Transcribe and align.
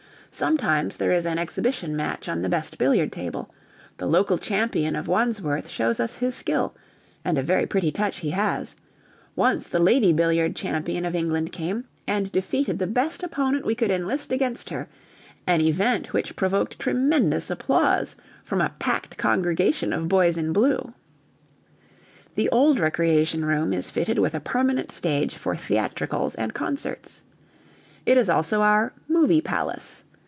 Sometimes 0.33 0.95
there 0.95 1.11
is 1.11 1.25
an 1.25 1.37
exhibition 1.37 1.93
match 1.93 2.29
on 2.29 2.41
the 2.41 2.47
best 2.47 2.77
billiard 2.77 3.11
table: 3.11 3.49
the 3.97 4.05
local 4.07 4.37
champion 4.37 4.95
of 4.95 5.09
Wandsworth 5.09 5.67
shows 5.67 5.99
us 5.99 6.15
his 6.15 6.33
skill 6.33 6.73
and 7.25 7.37
a 7.37 7.43
very 7.43 7.65
pretty 7.65 7.91
touch 7.91 8.19
he 8.19 8.29
has: 8.29 8.73
once 9.35 9.67
the 9.67 9.79
lady 9.81 10.13
billiard 10.13 10.55
champion 10.55 11.03
of 11.03 11.15
England 11.15 11.51
came, 11.51 11.83
and 12.07 12.31
defeated 12.31 12.79
the 12.79 12.87
best 12.87 13.23
opponent 13.23 13.65
we 13.65 13.75
could 13.75 13.91
enlist 13.91 14.31
against 14.31 14.69
her 14.69 14.87
an 15.45 15.59
event 15.59 16.13
which 16.13 16.37
provoked 16.37 16.79
tremendous 16.79 17.49
applause 17.51 18.15
from 18.45 18.61
a 18.61 18.71
packed 18.79 19.17
congregation 19.17 19.91
of 19.91 20.07
boys 20.07 20.37
in 20.37 20.53
blue. 20.53 20.93
The 22.35 22.47
old 22.51 22.79
recreation 22.79 23.43
room 23.43 23.73
is 23.73 23.91
fitted 23.91 24.17
with 24.17 24.33
a 24.33 24.39
permanent 24.39 24.93
stage 24.93 25.35
for 25.35 25.57
theatricals 25.57 26.35
and 26.35 26.53
concerts. 26.53 27.21
It 28.05 28.17
is 28.17 28.29
also 28.29 28.61
our 28.61 28.93
"Movie 29.09 29.41
Palace." 29.41 30.05